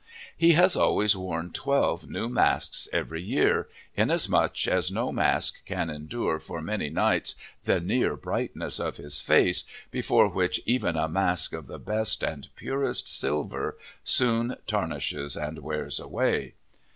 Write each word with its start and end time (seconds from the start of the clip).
"He 0.35 0.53
has 0.53 0.75
always 0.75 1.15
worn 1.15 1.51
twelve 1.51 2.09
new 2.09 2.27
masks 2.27 2.87
every 2.91 3.21
year, 3.21 3.67
inasmuch 3.93 4.67
as 4.67 4.89
no 4.89 5.11
mask 5.11 5.63
can 5.63 5.91
endure 5.91 6.39
for 6.39 6.59
many 6.59 6.89
nights 6.89 7.35
the 7.65 7.79
near 7.79 8.15
brightness 8.15 8.79
of 8.79 8.97
his 8.97 9.21
face, 9.21 9.63
before 9.91 10.27
which 10.27 10.59
even 10.65 10.97
a 10.97 11.07
mask 11.07 11.53
of 11.53 11.67
the 11.67 11.77
best 11.77 12.23
and 12.23 12.49
purest 12.55 13.07
silver 13.07 13.77
soon 14.03 14.55
tarnishes 14.65 15.37
and 15.37 15.59
wears 15.59 15.99
away. 15.99 16.55